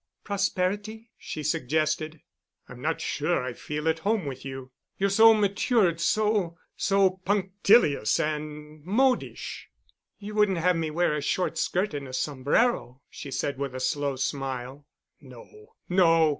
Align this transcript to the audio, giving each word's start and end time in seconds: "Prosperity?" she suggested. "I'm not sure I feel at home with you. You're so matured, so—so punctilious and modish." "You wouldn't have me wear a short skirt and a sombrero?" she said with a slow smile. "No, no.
"Prosperity?" 0.23 1.11
she 1.15 1.43
suggested. 1.43 2.21
"I'm 2.67 2.81
not 2.81 3.01
sure 3.01 3.43
I 3.43 3.53
feel 3.53 3.87
at 3.87 3.99
home 3.99 4.25
with 4.25 4.43
you. 4.43 4.71
You're 4.97 5.11
so 5.11 5.31
matured, 5.35 5.99
so—so 6.01 7.09
punctilious 7.23 8.19
and 8.19 8.83
modish." 8.83 9.69
"You 10.17 10.33
wouldn't 10.33 10.57
have 10.57 10.75
me 10.75 10.89
wear 10.89 11.13
a 11.13 11.21
short 11.21 11.59
skirt 11.59 11.93
and 11.93 12.07
a 12.07 12.13
sombrero?" 12.13 13.03
she 13.11 13.29
said 13.29 13.59
with 13.59 13.75
a 13.75 13.79
slow 13.79 14.15
smile. 14.15 14.87
"No, 15.19 15.75
no. 15.87 16.29